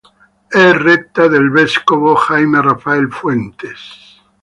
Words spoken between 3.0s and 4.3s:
Fuentes.